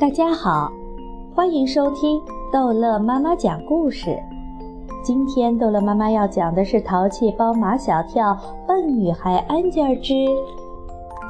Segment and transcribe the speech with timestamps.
[0.00, 0.72] 大家好，
[1.36, 2.20] 欢迎收听
[2.52, 4.18] 逗乐妈妈讲故事。
[5.04, 8.36] 今天逗乐妈妈要讲的是《淘气包马小跳
[8.66, 10.12] 笨女孩安吉尔之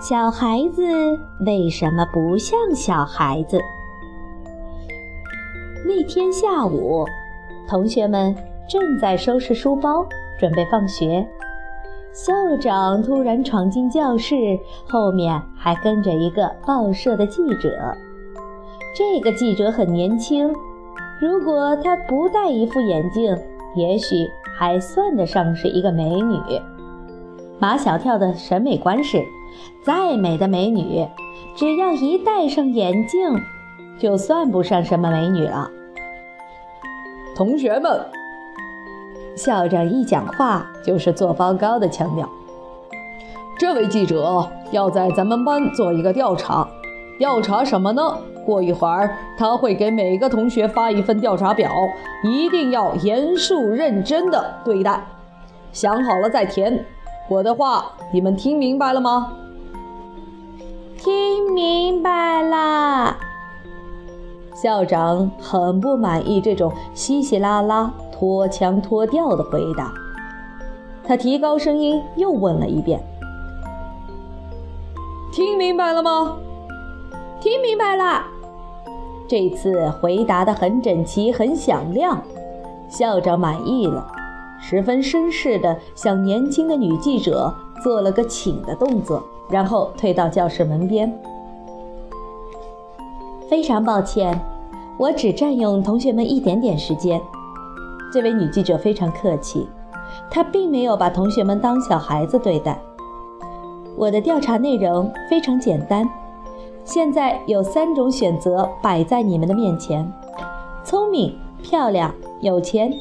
[0.00, 0.82] 小孩子
[1.44, 3.58] 为什么不像小孩子》。
[5.86, 7.04] 那天下午，
[7.68, 8.34] 同学们
[8.66, 10.06] 正在收拾书包，
[10.40, 11.28] 准备放学。
[12.14, 14.58] 校长突然闯进教室，
[14.88, 17.94] 后面还跟着一个报社的记者。
[18.96, 20.54] 这个记者很年轻，
[21.20, 23.36] 如果他不戴一副眼镜，
[23.74, 26.38] 也许还算得上是一个美女。
[27.58, 29.20] 马小跳的审美观是：
[29.84, 31.08] 再美的美女，
[31.56, 33.20] 只要一戴上眼镜，
[33.98, 35.68] 就算不上什么美女了。
[37.34, 38.00] 同学们。
[39.36, 42.28] 校长一讲话就是做报告的腔调。
[43.58, 46.68] 这位记者要在咱们班做一个调查，
[47.18, 48.16] 调查什么呢？
[48.44, 51.72] 过一会儿他会给每个同学发一份调查表，
[52.22, 55.04] 一定要严肃认真的对待。
[55.72, 56.84] 想好了再填。
[57.28, 59.32] 我的话你们听明白了吗？
[60.98, 63.16] 听明白了。
[64.54, 67.90] 校长很不满意这种稀稀拉拉。
[68.16, 69.92] 拖腔拖调的回答，
[71.02, 73.02] 他提高声音又问了一遍
[75.34, 76.36] ：“听明白了吗？
[77.40, 78.24] 听明白了。”
[79.26, 82.22] 这次回答的很整齐，很响亮，
[82.88, 84.06] 校长满意了，
[84.60, 91.12] 十分绅士的向年轻的女记者做了个请的动作，然后退到教室门边。
[93.48, 94.38] 非常抱歉，
[94.98, 97.20] 我只占用同学们一点点时间。
[98.12, 99.66] 这位女记者非常客气，
[100.30, 102.78] 她并没有把同学们当小孩子对待。
[103.96, 106.08] 我的调查内容非常简单，
[106.84, 110.12] 现在有三种选择摆在你们的面前：
[110.84, 112.92] 聪明、漂亮、有钱。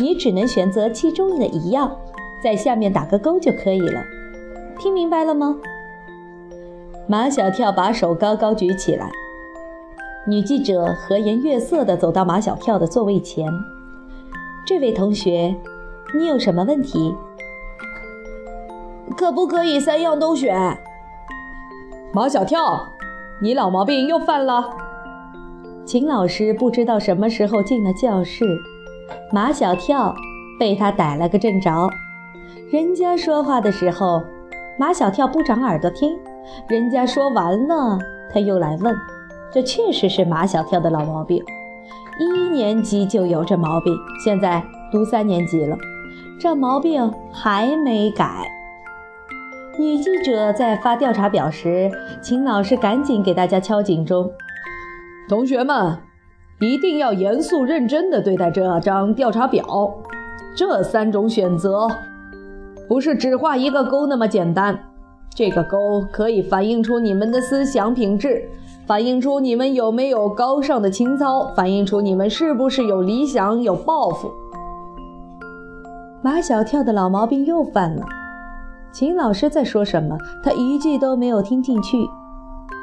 [0.00, 1.94] 你只能选择其中的一样，
[2.42, 4.02] 在下面打个勾就可以了。
[4.78, 5.56] 听明白了吗？
[7.06, 9.10] 马小跳把手高高举起来。
[10.26, 13.52] 女记者和颜悦色地走到马小跳的座位前。
[14.64, 15.54] 这位同学，
[16.14, 17.14] 你有什么问题？
[19.16, 20.78] 可不可以三样都选？
[22.14, 22.86] 马小跳，
[23.42, 24.70] 你老毛病又犯了。
[25.84, 28.44] 秦老师不知道什么时候进了教室，
[29.32, 30.14] 马小跳
[30.60, 31.90] 被他逮了个正着。
[32.70, 34.22] 人家说话的时候，
[34.78, 36.12] 马小跳不长耳朵听；
[36.68, 37.98] 人家说完了，
[38.32, 38.94] 他又来问。
[39.50, 41.42] 这确实是马小跳的老毛病。
[42.20, 43.92] 一年级就有这毛病，
[44.24, 45.76] 现在读三年级了，
[46.38, 48.48] 这毛病还没改。
[49.78, 51.90] 女记者在发调查表时，
[52.20, 54.30] 秦老师赶紧给大家敲警钟：
[55.28, 55.96] 同学们
[56.60, 59.64] 一定要严肃认真地对待这张调查表。
[60.54, 61.88] 这三种选择
[62.86, 64.78] 不是只画一个勾那么简单，
[65.34, 65.78] 这个勾
[66.12, 68.46] 可以反映出你们的思想品质。
[68.86, 74.30] 反映出你们有没有高尚的情操，反映出你们是不是有理想、有抱负。
[76.20, 78.04] 马小跳的老毛病又犯了。
[78.92, 80.18] 秦老师在说什么？
[80.44, 82.06] 他一句都没有听进去。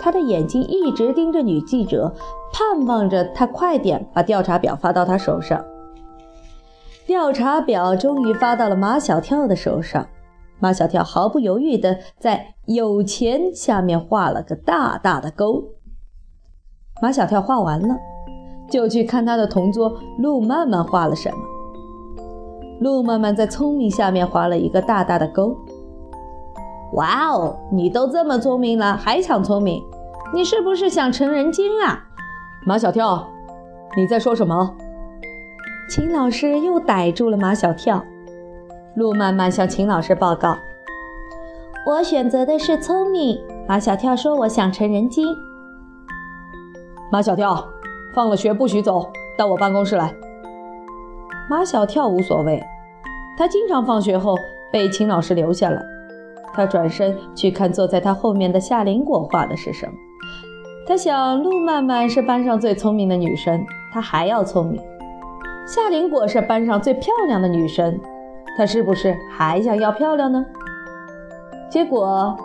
[0.00, 2.14] 他的眼睛一直盯着女记者，
[2.52, 5.64] 盼望着她快点把调查表发到他手上。
[7.06, 10.06] 调查表终于发到了马小跳的手上。
[10.58, 15.64] 马小跳毫不犹豫地在“有钱”下面画了个大大的勾。
[17.02, 17.96] 马小跳画完了，
[18.70, 21.36] 就去看他的同桌陆曼曼画了什么。
[22.80, 25.56] 陆曼曼在聪明下面画了一个大大的勾。
[26.96, 29.82] 哇哦，你都这么聪明了，还想聪明？
[30.32, 32.04] 你是不是想成人精啊？
[32.66, 33.28] 马小跳，
[33.96, 34.74] 你在说什么？
[35.90, 38.02] 秦老师又逮住了马小跳。
[38.94, 40.56] 陆曼曼向秦老师报告
[41.86, 45.26] ：“我选择的是聪明。”马小跳说：“我想成人精。”
[47.12, 47.62] 马小跳，
[48.14, 50.14] 放了学不许走，到我办公室来。
[51.50, 52.64] 马小跳无所谓，
[53.36, 54.34] 他经常放学后
[54.72, 55.84] 被秦老师留下来。
[56.56, 59.92] 他转身去看坐在他后面的夏林果画的是什么。
[60.88, 64.80] 他想，陆曼曼是班上最聪明的女生，她还要聪明。
[65.66, 68.00] 夏林果是班上最漂亮的女生，
[68.56, 70.44] 她是不是还想要漂亮呢？
[71.68, 72.36] 结果。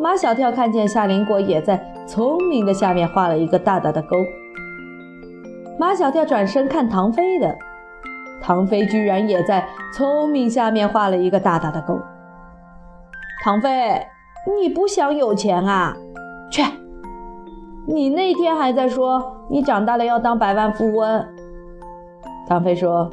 [0.00, 4.16] 马小跳看见夏林果也在聪明的下面画了一个大大的勾。
[5.78, 7.56] 马小跳转身看唐飞的，
[8.40, 9.64] 唐飞居然也在
[9.94, 12.00] 聪明下面画了一个大大的勾。
[13.44, 14.06] 唐飞，
[14.56, 15.96] 你不想有钱啊？
[16.48, 16.62] 去！
[17.88, 21.26] 你那天还在说你长大了要当百万富翁。
[22.46, 23.10] 唐飞说：“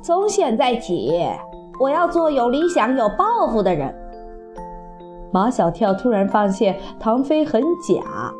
[0.00, 1.12] 从现在起，
[1.80, 3.92] 我要做有理想、有抱负的人。”
[5.32, 8.32] 马小跳突然发现唐飞很假，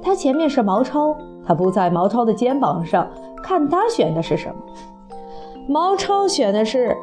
[0.00, 1.14] 他前面是毛超，
[1.46, 3.06] 他不在毛超的肩膀上，
[3.42, 4.54] 看他选的是什么。
[5.68, 6.96] 毛超选的是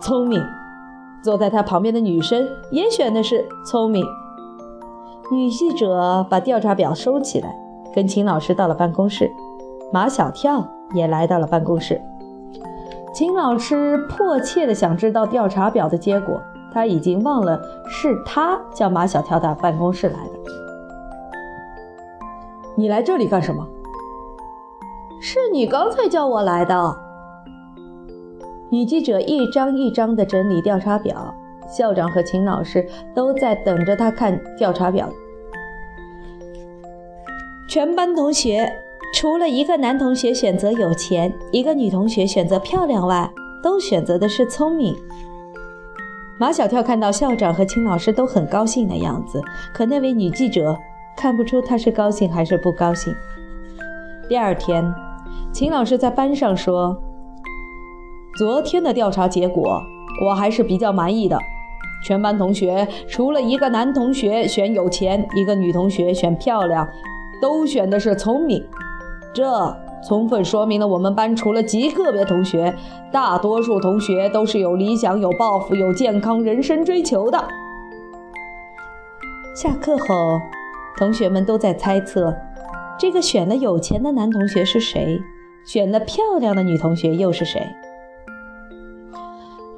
[0.00, 0.40] 聪明，
[1.22, 4.04] 坐在他旁边的女生也选的是聪明。
[5.30, 7.54] 女记者把调查表收起来，
[7.94, 9.30] 跟秦老师到了办公室。
[9.92, 12.00] 马小跳也来到了办公室。
[13.12, 16.40] 秦老师迫切地想知道调查表的结果。
[16.72, 20.30] 他已经忘了是他叫马小跳到办公室来的。
[22.76, 23.66] 你来这里干什么？
[25.20, 26.96] 是你刚才叫我来的。
[28.70, 31.34] 女记者一张一张地整理调查表，
[31.68, 35.08] 校长和秦老师都在等着她看调查表。
[37.68, 38.70] 全班同学
[39.12, 43.28] 除了一个男同学选择有钱，一个女同学选择漂亮外，
[43.60, 44.94] 都选择的是聪明。
[46.38, 49.42] 马小跳看到校长和秦老师都很高兴的样子，
[49.74, 50.78] 可那位女记者
[51.16, 53.12] 看不出他是高兴还是不高兴。
[54.28, 54.84] 第二天，
[55.52, 56.96] 秦老师在班上说
[58.40, 59.84] ：“昨天的调查结果
[60.24, 61.38] 我还是比较满意的，
[62.02, 66.88] 全班同学除了一个男同学选有钱，一个女同学选漂亮，
[67.42, 68.66] 都选的是聪明。
[69.34, 69.44] 这……”
[70.08, 72.74] 充分说明了我们班除了极个别同学，
[73.12, 77.46] 大多数同学都是有理想、有抱负、有健康人生追求的。
[79.54, 80.40] 下课后，
[80.96, 82.34] 同学们都在猜测，
[82.98, 85.20] 这个选了有钱的男同学是谁，
[85.66, 87.60] 选了漂亮的女同学又是谁？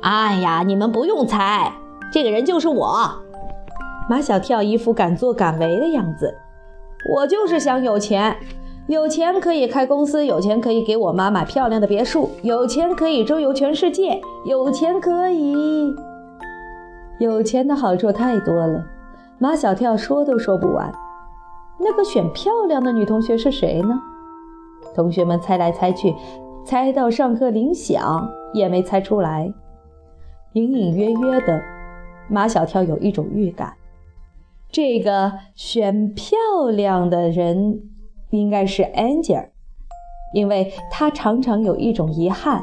[0.03, 1.73] 哎呀，你们不用猜，
[2.13, 3.09] 这个人就是我。
[4.11, 6.35] 马小跳一副敢作敢为的样子，
[7.15, 8.37] 我就是想有钱。
[8.89, 15.95] 有钱可以开公司，有钱可以给我妈买漂亮的别墅，有钱可以周游全世界，有钱可以……
[17.21, 18.85] 有钱的好处太多了，
[19.39, 20.93] 马小跳说都说不完。
[21.79, 24.01] 那个选漂亮的女同学是谁呢？
[24.97, 26.13] 同学们猜来猜去，
[26.67, 29.55] 猜到上课铃响也没猜出来。
[30.55, 31.61] 隐隐约约的，
[32.29, 33.75] 马小跳有一种预感，
[34.71, 36.37] 这个选漂
[36.71, 37.83] 亮的人。
[38.31, 39.49] 应该是 Angel，
[40.33, 42.63] 因为他常常有一种遗憾。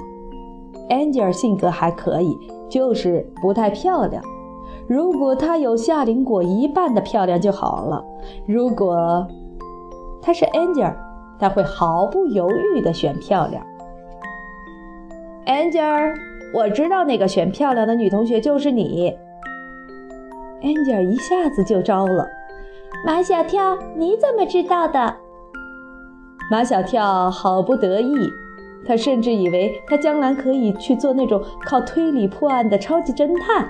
[0.90, 2.36] Angel 性格还可以，
[2.68, 4.24] 就是不太漂亮。
[4.88, 8.04] 如果她有夏林果一半的漂亮就好了。
[8.48, 9.28] 如果
[10.24, 10.96] 她是 Angel，
[11.38, 13.64] 他会毫不犹豫地选漂亮。
[15.46, 16.16] Angel，
[16.54, 19.16] 我知道那个选漂亮的女同学就是你。
[20.62, 22.28] Angel 一下子就招了。
[23.06, 25.16] 马小跳，你怎么知道的？
[26.52, 28.30] 马小跳好不得意，
[28.86, 33.70] 他甚至以为他将来可以去做那种靠推理破案的超级侦探。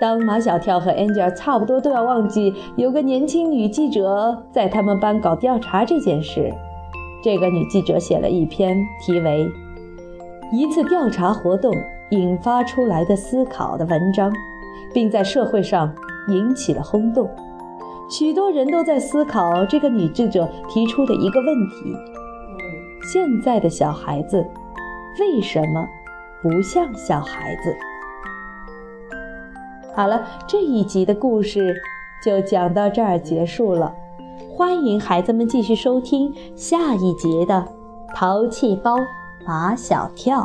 [0.00, 6.50] 当马小跳和 Angel 差不多都要忘记有个年轻女记者在他们班搞调查这件事，
[7.22, 9.44] 这个女记者写了一篇题为
[10.52, 11.72] 《一次调查活动
[12.10, 14.32] 引发出来的思考》的文章，
[14.92, 15.94] 并在社会上
[16.26, 17.30] 引起了轰动。
[18.10, 21.96] 许多人都在思考这个女记者提出的一个问题：
[23.12, 24.44] 现在的小孩子
[25.20, 25.86] 为什么
[26.42, 27.76] 不像小孩子？
[29.94, 31.76] 好了，这一集的故事
[32.24, 33.94] 就讲到这儿结束了。
[34.56, 37.68] 欢迎孩子们继续收听下一节的
[38.16, 38.96] 《淘气包
[39.44, 40.42] 马小跳》。